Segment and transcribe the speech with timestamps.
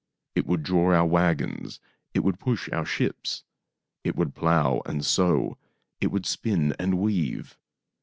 [0.33, 1.79] It would draw our wagons,
[2.15, 3.43] it would push our ships,
[4.03, 5.59] it would plow and sow,
[5.99, 7.55] it would spin and .weave.